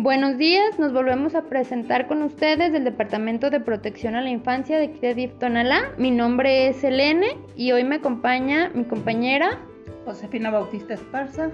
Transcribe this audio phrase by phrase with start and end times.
[0.00, 4.78] Buenos días, nos volvemos a presentar con ustedes del Departamento de Protección a la Infancia
[4.78, 5.92] de Kredif Tonalá.
[5.98, 9.58] Mi nombre es Elene y hoy me acompaña mi compañera
[10.04, 11.50] Josefina Bautista Esparza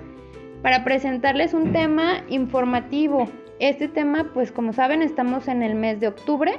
[0.60, 3.30] para presentarles un tema informativo.
[3.60, 6.52] Este tema, pues como saben, estamos en el mes de octubre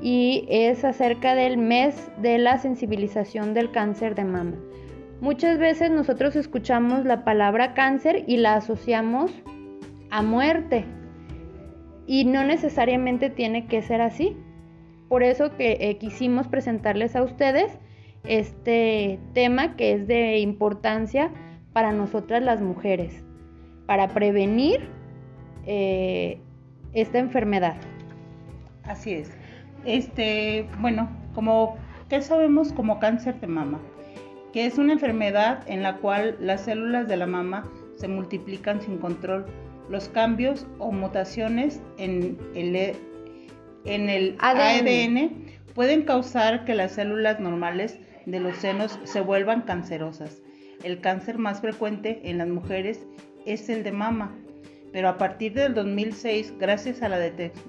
[0.00, 4.56] y es acerca del mes de la sensibilización del cáncer de mama.
[5.20, 9.30] Muchas veces nosotros escuchamos la palabra cáncer y la asociamos
[10.08, 10.86] a muerte,
[12.08, 14.34] y no necesariamente tiene que ser así.
[15.10, 17.78] Por eso que eh, quisimos presentarles a ustedes
[18.24, 21.30] este tema que es de importancia
[21.74, 23.22] para nosotras las mujeres,
[23.86, 24.88] para prevenir
[25.66, 26.40] eh,
[26.94, 27.76] esta enfermedad.
[28.84, 29.30] Así es.
[29.84, 31.76] Este, bueno, como
[32.08, 33.80] ¿qué sabemos como cáncer de mama?
[34.54, 38.96] Que es una enfermedad en la cual las células de la mama se multiplican sin
[38.96, 39.44] control
[39.88, 42.96] los cambios o mutaciones en el, e,
[43.84, 45.46] en el ADN.
[45.74, 50.42] pueden causar que las células normales de los senos se vuelvan cancerosas.
[50.82, 53.06] El cáncer más frecuente en las mujeres
[53.46, 54.34] es el de mama,
[54.92, 57.18] pero a partir del 2006, gracias a la,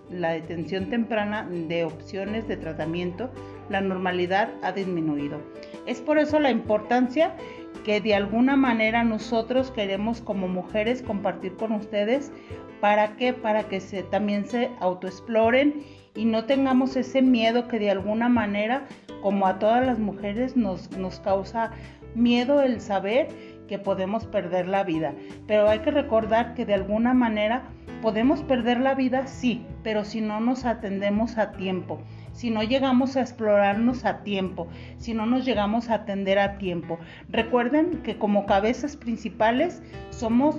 [0.10, 3.30] la, detención temprana de opciones de tratamiento,
[3.70, 5.42] la normalidad ha disminuido.
[5.86, 7.36] Es por eso la importancia
[7.84, 12.32] que de alguna manera nosotros queremos como mujeres compartir con ustedes.
[12.82, 13.34] ¿Para qué?
[13.34, 15.84] Para que se, también se autoexploren
[16.16, 18.88] y no tengamos ese miedo que de alguna manera,
[19.22, 21.72] como a todas las mujeres, nos, nos causa
[22.16, 23.28] miedo el saber
[23.68, 25.14] que podemos perder la vida.
[25.48, 27.64] Pero hay que recordar que de alguna manera
[28.02, 32.00] podemos perder la vida, sí, pero si no nos atendemos a tiempo
[32.34, 37.00] si no llegamos a explorarnos a tiempo, si no nos llegamos a atender a tiempo.
[37.30, 40.58] Recuerden que como cabezas principales somos,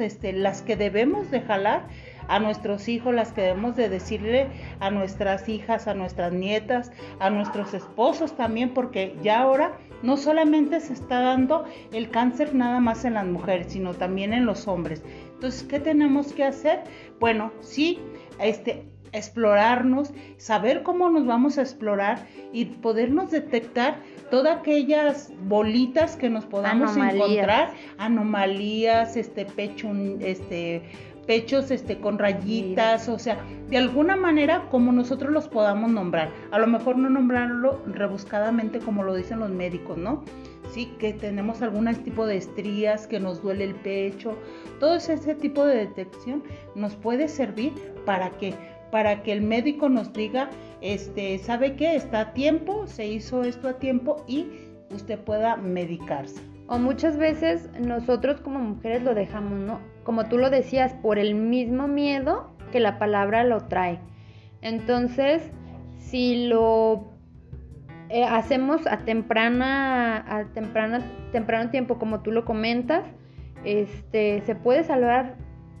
[0.00, 1.86] este, las que debemos de jalar
[2.28, 4.48] a nuestros hijos, las que debemos de decirle
[4.80, 10.78] a nuestras hijas, a nuestras nietas, a nuestros esposos también, porque ya ahora no solamente
[10.80, 15.02] se está dando el cáncer nada más en las mujeres, sino también en los hombres.
[15.34, 16.84] Entonces, ¿qué tenemos que hacer?
[17.18, 17.98] Bueno, sí,
[18.38, 26.28] este, explorarnos, saber cómo nos vamos a explorar y podernos detectar todas aquellas bolitas que
[26.28, 29.88] nos podamos encontrar, anomalías, este pecho,
[30.20, 30.82] este
[31.28, 33.36] pechos este con rayitas, o sea,
[33.68, 36.32] de alguna manera como nosotros los podamos nombrar.
[36.50, 40.24] A lo mejor no nombrarlo rebuscadamente como lo dicen los médicos, ¿no?
[40.72, 44.38] Sí, que tenemos algún tipo de estrías, que nos duele el pecho,
[44.80, 46.42] todo ese tipo de detección
[46.74, 47.74] nos puede servir
[48.06, 48.54] para que
[48.90, 50.50] para que el médico nos diga,
[50.80, 51.94] este, ¿sabe qué?
[51.94, 54.46] Está a tiempo, se hizo esto a tiempo y
[54.90, 56.40] usted pueda medicarse.
[56.66, 59.80] O muchas veces nosotros como mujeres lo dejamos, ¿no?
[60.04, 64.00] Como tú lo decías, por el mismo miedo que la palabra lo trae.
[64.60, 65.50] Entonces,
[65.96, 67.08] si lo
[68.10, 71.00] eh, hacemos a temprana, a temprana,
[71.32, 73.04] temprano tiempo, como tú lo comentas,
[73.64, 75.36] este, se puede salvar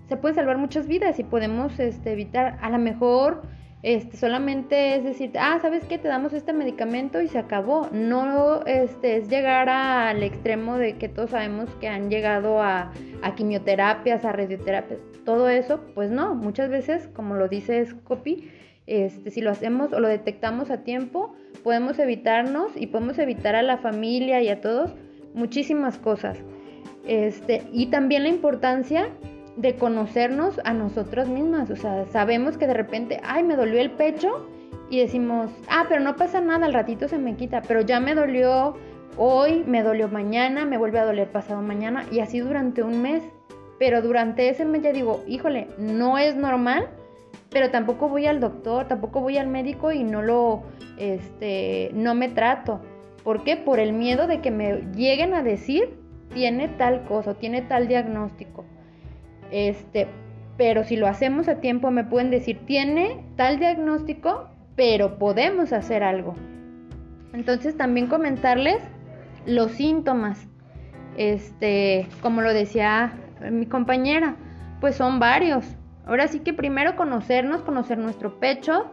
[0.08, 3.42] se puede salvar muchas vidas y podemos este, evitar, a lo mejor
[3.82, 5.98] este, solamente es decir, ah, ¿sabes qué?
[5.98, 7.88] Te damos este medicamento y se acabó.
[7.92, 12.90] No este, es llegar al extremo de que todos sabemos que han llegado a,
[13.22, 18.50] a quimioterapias, a radioterapias, todo eso, pues no, muchas veces, como lo dice Scopy,
[18.86, 23.62] este, si lo hacemos o lo detectamos a tiempo, podemos evitarnos y podemos evitar a
[23.62, 24.94] la familia y a todos
[25.34, 26.38] muchísimas cosas.
[27.06, 29.08] Este, y también la importancia
[29.58, 31.68] de conocernos a nosotros mismas.
[31.70, 34.48] O sea, sabemos que de repente, ay, me dolió el pecho
[34.88, 38.14] y decimos, ah, pero no pasa nada, al ratito se me quita, pero ya me
[38.14, 38.76] dolió
[39.16, 43.22] hoy, me dolió mañana, me vuelve a doler pasado mañana y así durante un mes.
[43.80, 46.88] Pero durante ese mes ya digo, híjole, no es normal,
[47.50, 50.62] pero tampoco voy al doctor, tampoco voy al médico y no lo,
[50.98, 52.80] este, no me trato.
[53.24, 53.56] ¿Por qué?
[53.56, 55.96] Por el miedo de que me lleguen a decir,
[56.32, 58.64] tiene tal cosa, tiene tal diagnóstico.
[59.50, 60.08] Este,
[60.56, 66.02] pero si lo hacemos a tiempo me pueden decir, tiene tal diagnóstico, pero podemos hacer
[66.02, 66.34] algo.
[67.32, 68.78] Entonces también comentarles
[69.46, 70.46] los síntomas.
[71.16, 73.12] Este, como lo decía
[73.50, 74.36] mi compañera,
[74.80, 75.64] pues son varios.
[76.06, 78.86] Ahora sí que primero conocernos, conocer nuestro pecho,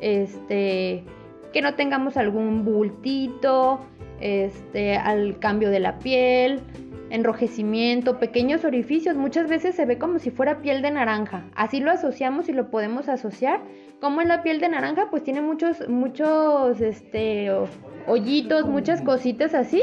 [0.00, 1.04] este,
[1.52, 3.80] que no tengamos algún bultito,
[4.20, 6.60] este, al cambio de la piel,
[7.10, 11.44] enrojecimiento, pequeños orificios, muchas veces se ve como si fuera piel de naranja.
[11.54, 13.60] Así lo asociamos y lo podemos asociar.
[14.00, 17.50] Como en la piel de naranja, pues tiene muchos, muchos, este,
[18.06, 19.82] hoyitos, muchas cositas así,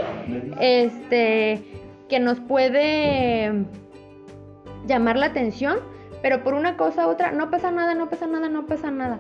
[0.60, 1.62] este,
[2.10, 3.66] que nos puede
[4.88, 5.80] llamar la atención,
[6.22, 9.20] pero por una cosa u otra, no pasa nada, no pasa nada, no pasa nada.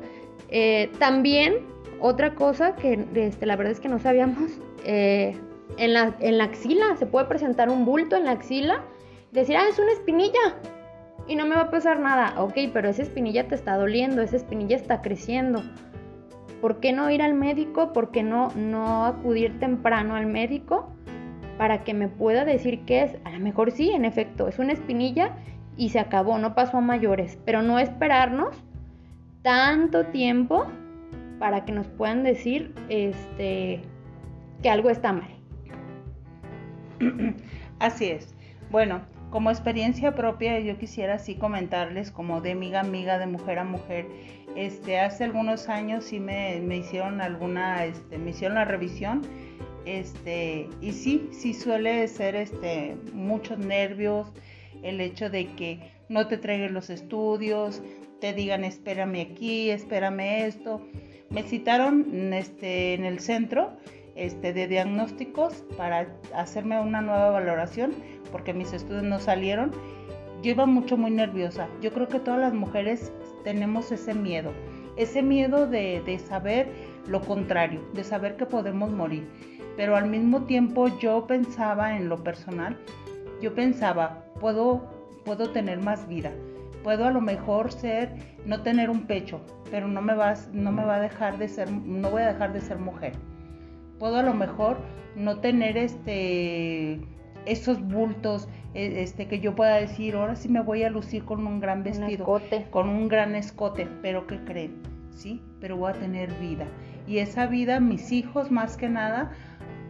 [0.49, 1.59] Eh, también,
[1.99, 5.35] otra cosa que este, la verdad es que no sabíamos, eh,
[5.77, 8.83] en, la, en la axila, se puede presentar un bulto en la axila,
[9.31, 10.55] decir, ah, es una espinilla,
[11.27, 12.41] y no me va a pasar nada.
[12.41, 15.61] Ok, pero esa espinilla te está doliendo, esa espinilla está creciendo.
[16.61, 17.93] ¿Por qué no ir al médico?
[17.93, 20.89] ¿Por qué no, no acudir temprano al médico
[21.57, 23.17] para que me pueda decir qué es?
[23.25, 25.35] A lo mejor sí, en efecto, es una espinilla
[25.75, 28.55] y se acabó, no pasó a mayores, pero no esperarnos
[29.43, 30.65] tanto tiempo
[31.39, 33.81] para que nos puedan decir este,
[34.63, 35.36] que algo está mal.
[37.79, 38.33] Así es.
[38.69, 43.59] Bueno, como experiencia propia yo quisiera así comentarles como de amiga a amiga, de mujer
[43.59, 44.07] a mujer.
[44.55, 49.21] Este, hace algunos años sí me, hicieron alguna, este, me hicieron la revisión.
[49.85, 54.31] Este, y sí, sí suele ser este, muchos nervios,
[54.83, 55.79] el hecho de que
[56.09, 57.81] no te traigan los estudios,
[58.19, 60.81] te digan espérame aquí, espérame esto.
[61.29, 63.77] Me citaron este, en el centro
[64.17, 67.93] este, de diagnósticos para hacerme una nueva valoración
[68.31, 69.71] porque mis estudios no salieron.
[70.41, 71.67] Yo iba mucho muy nerviosa.
[71.81, 73.11] Yo creo que todas las mujeres
[73.43, 74.51] tenemos ese miedo,
[74.97, 76.67] ese miedo de, de saber
[77.07, 79.27] lo contrario, de saber que podemos morir.
[79.75, 82.77] Pero al mismo tiempo yo pensaba en lo personal,
[83.41, 84.83] yo pensaba, puedo,
[85.23, 86.31] puedo tener más vida,
[86.83, 88.11] puedo a lo mejor ser,
[88.45, 91.71] no tener un pecho, pero no me, vas, no me va a dejar de ser,
[91.71, 93.13] no voy a dejar de ser mujer.
[93.99, 94.77] Puedo a lo mejor
[95.15, 96.99] no tener este
[97.47, 101.47] esos bultos, e, este, que yo pueda decir, ahora sí me voy a lucir con
[101.47, 102.25] un gran vestido,
[102.69, 104.75] con un gran escote, pero ¿qué creen?
[105.11, 106.67] Sí, pero voy a tener vida.
[107.07, 109.31] Y esa vida, mis hijos más que nada,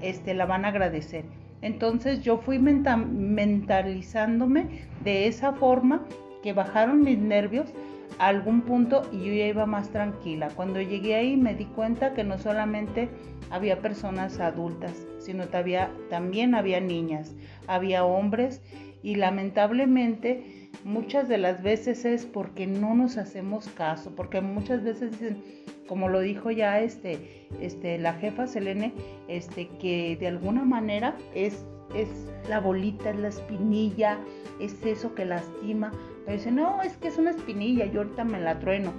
[0.02, 1.26] este, la van a agradecer.
[1.62, 4.68] Entonces yo fui mentalizándome
[5.04, 6.06] de esa forma
[6.44, 7.74] que bajaron mis nervios
[8.20, 10.50] a algún punto y yo ya iba más tranquila.
[10.56, 13.10] Cuando llegué ahí me di cuenta que no solamente
[13.50, 15.46] había personas adultas, sino
[16.10, 17.36] también había niñas,
[17.68, 18.62] había hombres
[19.04, 25.12] y lamentablemente muchas de las veces es porque no nos hacemos caso, porque muchas veces
[25.12, 25.44] dicen,
[25.88, 28.94] como lo dijo ya este, este, la jefa Selene,
[29.28, 31.66] este, que de alguna manera es,
[31.96, 32.10] es
[32.50, 34.18] la bolita, es la espinilla,
[34.60, 35.92] es eso que lastima,
[36.28, 38.92] pero dice, no, es que es una espinilla, yo ahorita me la trueno.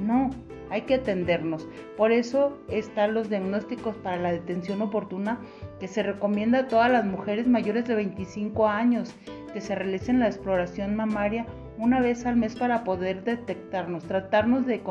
[0.00, 0.30] No,
[0.68, 1.68] hay que atendernos.
[1.96, 5.38] Por eso están los diagnósticos para la detención oportuna
[5.78, 9.14] que se recomienda a todas las mujeres mayores de 25 años
[9.52, 11.46] que se realicen la exploración mamaria
[11.78, 14.82] una vez al mes para poder detectarnos, tratarnos de,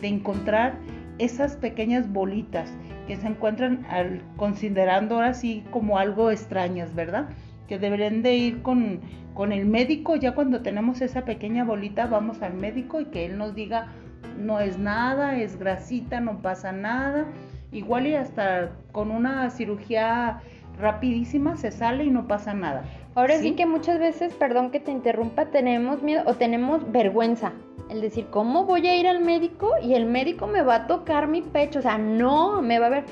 [0.00, 0.80] de encontrar
[1.18, 2.72] esas pequeñas bolitas
[3.06, 7.28] que se encuentran al, considerando ahora sí como algo extrañas, ¿verdad?
[7.70, 9.00] Que deberían de ir con,
[9.32, 13.38] con el médico, ya cuando tenemos esa pequeña bolita vamos al médico y que él
[13.38, 13.92] nos diga
[14.36, 17.26] no es nada, es grasita, no pasa nada.
[17.70, 20.40] Igual y hasta con una cirugía
[20.80, 22.82] rapidísima se sale y no pasa nada.
[23.14, 27.52] Ahora sí, que muchas veces, perdón que te interrumpa, tenemos miedo o tenemos vergüenza.
[27.88, 31.28] El decir, ¿cómo voy a ir al médico y el médico me va a tocar
[31.28, 31.80] mi pecho?
[31.80, 33.04] O sea, no, me va a ver.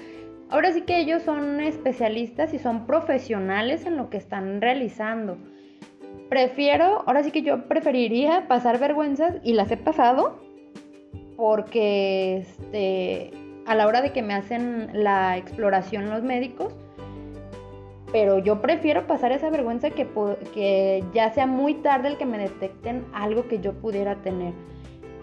[0.50, 5.36] Ahora sí que ellos son especialistas y son profesionales en lo que están realizando.
[6.31, 10.40] Prefiero, ahora sí que yo preferiría pasar vergüenzas y las he pasado
[11.36, 13.31] porque este,
[13.67, 16.74] a la hora de que me hacen la exploración los médicos,
[18.10, 20.08] pero yo prefiero pasar esa vergüenza que,
[20.55, 24.55] que ya sea muy tarde el que me detecten algo que yo pudiera tener.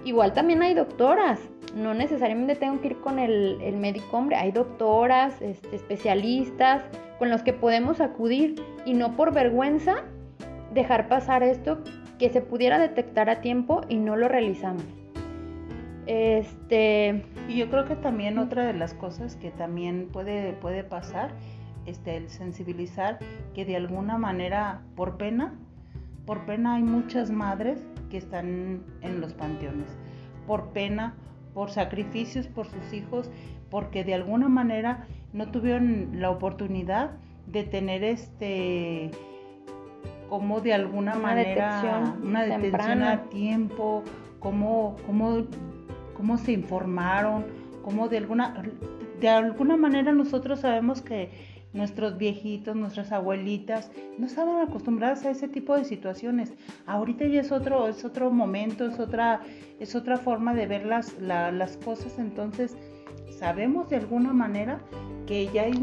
[0.06, 1.40] Igual también hay doctoras,
[1.76, 6.84] no necesariamente tengo que ir con el, médico hombre, hay doctoras, este, especialistas
[7.18, 10.04] con los que podemos acudir y no por vergüenza
[10.76, 11.80] dejar pasar esto
[12.20, 14.84] que se pudiera detectar a tiempo y no lo realizamos.
[16.06, 17.26] Este.
[17.48, 21.32] Y yo creo que también otra de las cosas que también puede, puede pasar,
[21.88, 23.18] este, el sensibilizar
[23.56, 25.56] que de alguna manera, por pena,
[26.28, 27.84] por pena hay muchas madres
[28.16, 29.90] que están en los panteones.
[30.48, 31.16] Por pena,
[31.54, 33.30] por sacrificios por sus hijos,
[33.70, 37.12] porque de alguna manera no tuvieron la oportunidad
[37.48, 39.12] de tener este
[40.30, 44.04] como de alguna manera una detención a tiempo,
[44.40, 45.44] como, como
[46.16, 47.46] cómo se informaron,
[47.84, 48.64] cómo de alguna,
[49.20, 51.30] de alguna manera nosotros sabemos que
[51.76, 56.54] nuestros viejitos, nuestras abuelitas, no estaban acostumbradas a ese tipo de situaciones.
[56.88, 59.42] Ahorita ya es otro, es otro momento, es otra,
[59.80, 62.18] es otra forma de ver las, las cosas.
[62.18, 62.78] Entonces,
[63.30, 64.80] sabemos de alguna manera
[65.28, 65.74] que ya hay,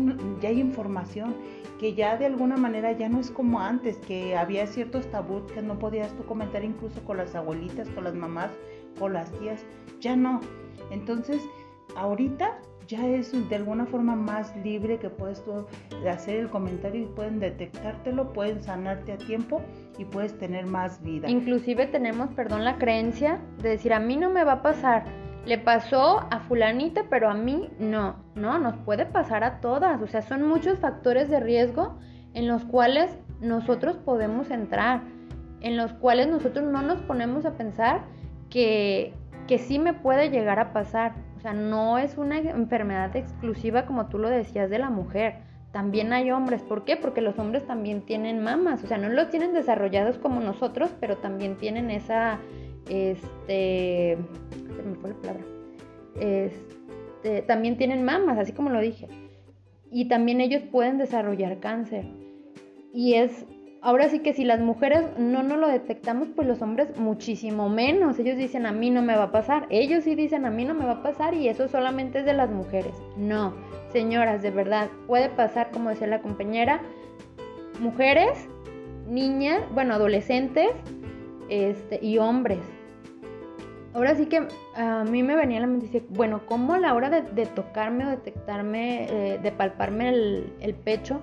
[0.41, 1.37] ya hay información,
[1.79, 5.61] que ya de alguna manera ya no es como antes, que había ciertos tabús que
[5.61, 8.51] no podías tú comentar incluso con las abuelitas, con las mamás,
[8.99, 9.65] con las tías,
[10.01, 10.41] ya no.
[10.91, 11.43] Entonces,
[11.97, 12.59] ahorita
[12.93, 15.67] ya es de alguna forma más libre que puedes tú
[16.09, 19.63] hacer el comentario y pueden detectártelo, pueden sanarte a tiempo
[19.97, 21.31] y puedes tener más vida.
[21.31, 25.05] Inclusive tenemos, perdón, la creencia de decir, a mí no me va a pasar.
[25.47, 28.17] Le pasó a fulanita, pero a mí no.
[28.35, 30.01] No, nos puede pasar a todas.
[30.03, 31.99] O sea, son muchos factores de riesgo
[32.35, 35.01] en los cuales nosotros podemos entrar,
[35.63, 38.03] en los cuales nosotros no nos ponemos a pensar
[38.51, 39.15] que,
[39.49, 41.32] que sí me puede llegar a pasar.
[41.43, 45.39] O sea, no es una enfermedad exclusiva como tú lo decías de la mujer.
[45.73, 46.63] También hay hombres.
[46.63, 46.97] ¿Por qué?
[46.97, 48.85] Porque los hombres también tienen mamas.
[48.85, 52.39] O sea, no los tienen desarrollados como nosotros, pero también tienen esa,
[52.89, 54.19] este,
[54.77, 55.45] se me fue la palabra.
[56.21, 59.09] Este, también tienen mamas, así como lo dije.
[59.91, 62.05] Y también ellos pueden desarrollar cáncer.
[62.95, 63.47] Y es
[63.83, 68.19] ahora sí que si las mujeres no nos lo detectamos, pues los hombres muchísimo menos.
[68.19, 69.67] Ellos dicen a mí no me va a pasar.
[69.69, 72.33] Ellos sí dicen a mí no me va a pasar y eso solamente es de
[72.33, 72.95] las mujeres.
[73.17, 73.55] No,
[73.93, 76.81] señoras, de verdad, puede pasar, como decía la compañera,
[77.81, 78.49] mujeres,
[79.09, 80.71] niñas, bueno, adolescentes
[81.49, 82.61] este, y hombres.
[83.95, 87.11] Ahora sí que a mí me venía la mente, dice, bueno, ¿cómo a la hora
[87.11, 91.21] de, tocarme o detectarme, eh, de palparme el pecho,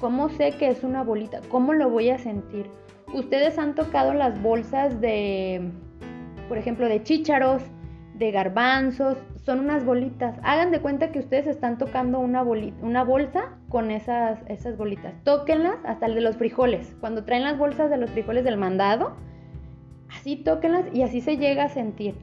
[0.00, 1.40] ¿Cómo sé que es una bolita?
[1.48, 2.66] ¿Cómo lo voy a sentir?
[3.14, 5.70] Ustedes han tocado las bolsas de,
[6.48, 7.62] por ejemplo, de chícharos,
[8.14, 10.38] de garbanzos, son unas bolitas.
[10.42, 15.14] Hagan de cuenta que ustedes están tocando una, bolita, una bolsa con esas, esas bolitas.
[15.24, 16.94] Tóquenlas hasta el de los frijoles.
[17.00, 19.14] Cuando traen las bolsas de los frijoles del mandado,
[20.10, 22.16] así tóquenlas y así se llega a sentir.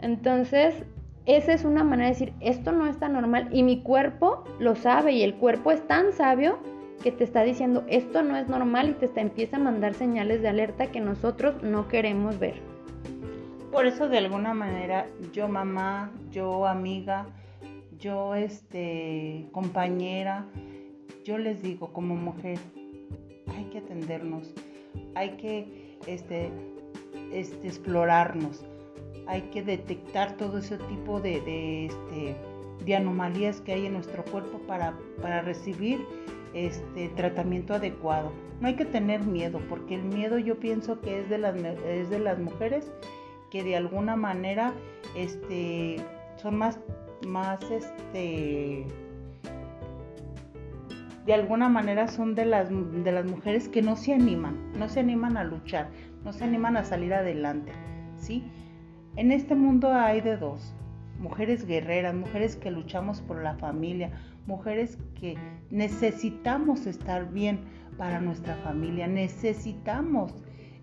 [0.00, 0.84] Entonces,
[1.26, 5.12] esa es una manera de decir, esto no está normal y mi cuerpo lo sabe
[5.12, 6.58] y el cuerpo es tan sabio
[7.02, 10.42] que te está diciendo esto no es normal y te está, empieza a mandar señales
[10.42, 12.60] de alerta que nosotros no queremos ver.
[13.70, 17.26] Por eso de alguna manera yo mamá, yo amiga,
[17.98, 20.46] yo este compañera,
[21.24, 22.58] yo les digo como mujer,
[23.56, 24.54] hay que atendernos,
[25.14, 26.50] hay que este,
[27.32, 28.64] este explorarnos,
[29.26, 32.36] hay que detectar todo ese tipo de, de, este,
[32.84, 36.00] de anomalías que hay en nuestro cuerpo para, para recibir
[36.54, 38.32] este tratamiento adecuado.
[38.60, 42.10] No hay que tener miedo, porque el miedo yo pienso que es de las, es
[42.10, 42.90] de las mujeres
[43.50, 44.72] que de alguna manera
[45.16, 45.96] este,
[46.36, 46.78] son más,
[47.26, 48.86] más este,
[51.28, 55.00] de alguna manera son de las, de las mujeres que no se animan, no se
[55.00, 55.90] animan a luchar,
[56.24, 57.72] no se animan a salir adelante,
[58.16, 58.44] ¿sí?
[59.16, 60.74] En este mundo hay de dos,
[61.18, 64.10] mujeres guerreras, mujeres que luchamos por la familia,
[64.48, 65.36] mujeres que
[65.70, 67.60] necesitamos estar bien
[67.98, 70.32] para nuestra familia, necesitamos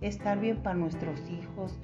[0.01, 1.79] estar bien para nuestros hijos,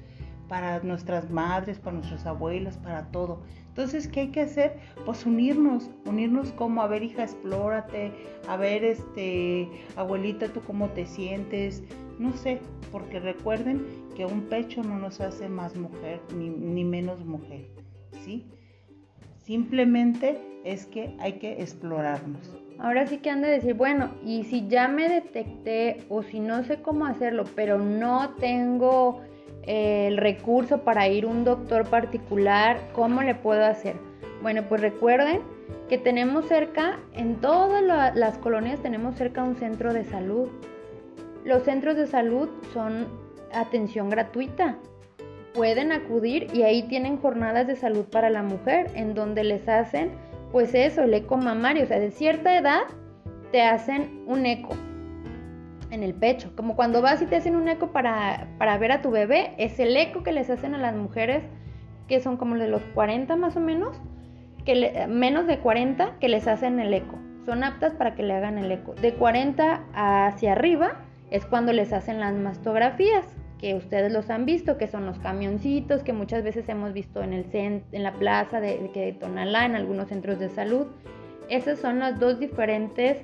[0.48, 3.42] para nuestras madres, para nuestras abuelas, para todo.
[3.66, 4.78] Entonces, ¿qué hay que hacer?
[5.04, 8.12] Pues unirnos, unirnos como, a ver, hija, explórate,
[8.46, 11.82] a ver, este, abuelita, tú cómo te sientes,
[12.20, 12.60] no sé,
[12.92, 13.84] porque recuerden
[14.14, 17.66] que un pecho no nos hace más mujer ni, ni menos mujer,
[18.22, 18.46] ¿sí?
[19.38, 22.50] Simplemente es que hay que explorarnos.
[22.78, 26.64] Ahora sí que han de decir, bueno, y si ya me detecté o si no
[26.64, 29.20] sé cómo hacerlo, pero no tengo
[29.62, 33.96] eh, el recurso para ir a un doctor particular, ¿cómo le puedo hacer?
[34.42, 35.42] Bueno, pues recuerden
[35.88, 37.82] que tenemos cerca, en todas
[38.16, 40.48] las colonias tenemos cerca un centro de salud.
[41.44, 43.06] Los centros de salud son
[43.52, 44.78] atención gratuita
[45.54, 50.10] pueden acudir y ahí tienen jornadas de salud para la mujer en donde les hacen
[50.52, 52.82] pues eso, el eco mamario, o sea, de cierta edad
[53.50, 54.76] te hacen un eco
[55.90, 59.02] en el pecho, como cuando vas y te hacen un eco para, para ver a
[59.02, 61.42] tu bebé, es el eco que les hacen a las mujeres
[62.08, 64.00] que son como de los 40 más o menos,
[64.64, 68.58] que menos de 40 que les hacen el eco, son aptas para que le hagan
[68.58, 68.94] el eco.
[68.94, 73.24] De 40 hacia arriba es cuando les hacen las mastografías
[73.62, 77.32] que ustedes los han visto, que son los camioncitos que muchas veces hemos visto en,
[77.32, 80.88] el en la plaza de, de Tonalá, en algunos centros de salud.
[81.48, 83.18] Esos son los dos diferentes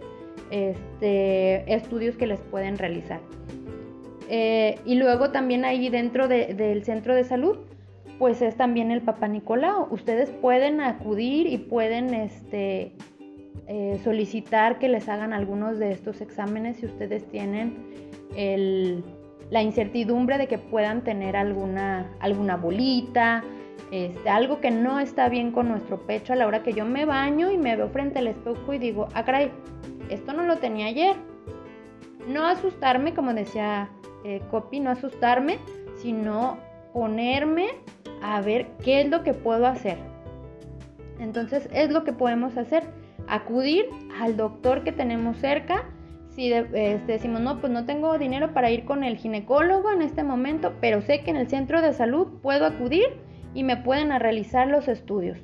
[0.53, 3.21] este, estudios que les pueden realizar.
[4.31, 7.57] Eh, y luego también ahí dentro del centro de salud,
[8.21, 9.89] pues es también el Papá Nicolau.
[9.91, 12.93] Ustedes pueden acudir y pueden este,
[13.67, 17.77] eh, solicitar que les hagan algunos de estos exámenes si ustedes tienen
[18.37, 19.03] el,
[19.51, 23.43] la incertidumbre de que puedan tener alguna, alguna bolita,
[23.91, 27.05] este, algo que no está bien con nuestro pecho a la hora que yo me
[27.05, 29.51] baño y me veo frente al espejo y digo, ah, caray,
[30.11, 31.17] esto no lo tenía ayer.
[32.29, 33.89] No asustarme, como decía
[34.25, 35.59] eh, Copy, no asustarme,
[35.97, 36.59] sino
[36.93, 37.69] ponerme
[38.23, 39.97] a ver qué es lo que puedo hacer.
[41.19, 42.85] Entonces es lo que podemos hacer,
[43.27, 43.87] acudir
[44.21, 45.85] al doctor que tenemos cerca.
[46.39, 50.23] Si este, decimos, no, pues no tengo dinero para ir con el ginecólogo en este
[50.23, 53.09] momento, pero sé que en el centro de salud puedo acudir
[53.55, 55.37] y me pueden realizar los estudios.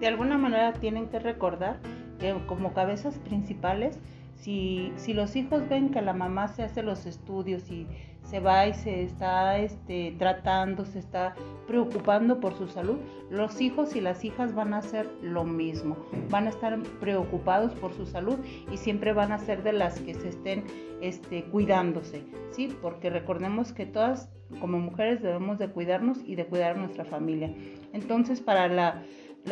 [0.00, 1.80] De alguna manera tienen que recordar
[2.18, 4.00] que como cabezas principales,
[4.36, 7.86] si, si los hijos ven que la mamá se hace los estudios y
[8.28, 11.34] se va y se está este, tratando, se está
[11.66, 12.98] preocupando por su salud,
[13.30, 15.96] los hijos y las hijas van a hacer lo mismo,
[16.28, 18.38] van a estar preocupados por su salud
[18.70, 20.64] y siempre van a ser de las que se estén
[21.00, 22.74] este, cuidándose, ¿sí?
[22.82, 24.30] Porque recordemos que todas
[24.60, 27.54] como mujeres debemos de cuidarnos y de cuidar a nuestra familia.
[27.92, 29.02] Entonces, para la,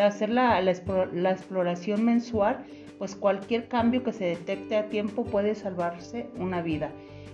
[0.02, 0.74] hacer la, la,
[1.12, 2.66] la exploración mensual,
[2.98, 6.90] pues cualquier cambio que se detecte a tiempo puede salvarse una vida.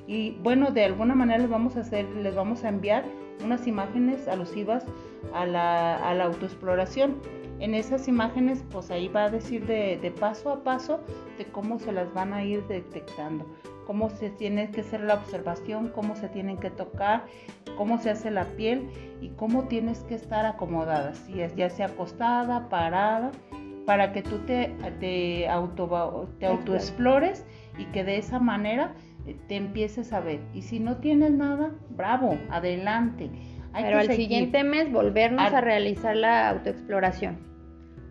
[0.06, 3.04] Y bueno, de alguna manera les vamos a hacer, les vamos a enviar
[3.44, 4.85] unas imágenes alusivas
[5.32, 7.16] a la, a la autoexploración.
[7.61, 11.00] En esas imágenes, pues ahí va a decir de, de, paso a paso
[11.38, 13.47] de cómo se las van a ir detectando,
[13.87, 17.26] cómo se tiene que hacer la observación, cómo se tienen que tocar,
[17.76, 18.88] cómo se hace la piel
[19.21, 23.30] y cómo tienes que estar acomodada, si es ya sea acostada, parada,
[23.87, 27.44] para que tú te, te, auto, te autoexplores
[27.78, 28.94] y que de esa manera
[29.48, 30.40] te empieces a ver.
[30.54, 33.30] Y si no tienes nada, bravo, adelante.
[33.72, 37.38] Pero al siguiente mes volvernos a realizar la autoexploración.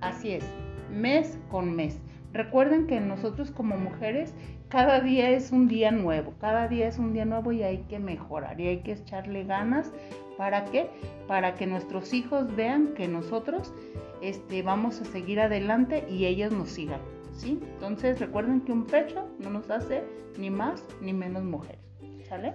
[0.02, 0.46] Así es,
[0.92, 2.00] mes con mes.
[2.34, 4.34] Recuerden que nosotros como mujeres
[4.70, 8.00] cada día es un día nuevo, cada día es un día nuevo y hay que
[8.00, 9.92] mejorar y hay que echarle ganas.
[10.38, 10.90] ¿Para qué?
[11.28, 13.74] Para que nuestros hijos vean que nosotros
[14.22, 17.02] este, vamos a seguir adelante y ellos nos sigan.
[17.44, 20.04] Entonces recuerden que un pecho no nos hace
[20.38, 21.80] ni más ni menos mujeres.
[22.28, 22.54] ¿Sale?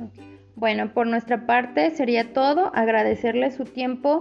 [0.55, 2.71] Bueno, por nuestra parte sería todo.
[2.75, 4.21] Agradecerles su tiempo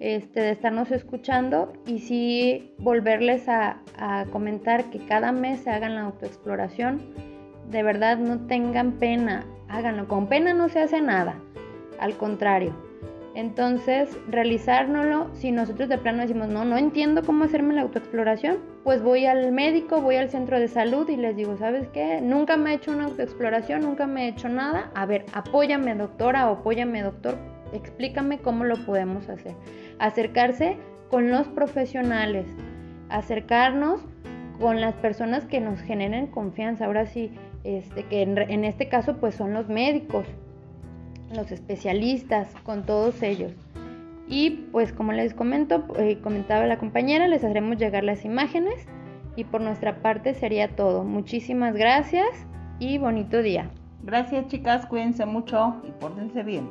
[0.00, 5.94] este, de estarnos escuchando y sí volverles a, a comentar que cada mes se hagan
[5.94, 7.02] la autoexploración.
[7.70, 10.08] De verdad, no tengan pena, háganlo.
[10.08, 11.40] Con pena no se hace nada.
[11.98, 12.74] Al contrario,
[13.34, 19.02] entonces, realizárnoslo, si nosotros de plano decimos, no, no entiendo cómo hacerme la autoexploración, pues
[19.02, 22.20] voy al médico, voy al centro de salud y les digo, ¿sabes qué?
[22.20, 24.92] Nunca me he hecho una autoexploración, nunca me he hecho nada.
[24.94, 27.36] A ver, apóyame doctora o apóyame doctor,
[27.72, 29.54] explícame cómo lo podemos hacer.
[29.98, 30.76] Acercarse
[31.10, 32.46] con los profesionales,
[33.08, 34.00] acercarnos
[34.60, 36.84] con las personas que nos generen confianza.
[36.84, 37.32] Ahora sí,
[37.64, 40.24] este, que en, en este caso pues son los médicos,
[41.34, 43.52] los especialistas, con todos ellos.
[44.28, 48.86] Y pues como les comento, eh, comentaba la compañera, les haremos llegar las imágenes
[49.36, 51.04] y por nuestra parte sería todo.
[51.04, 52.28] Muchísimas gracias
[52.78, 53.70] y bonito día.
[54.02, 56.68] Gracias chicas, cuídense mucho y pórtense bien.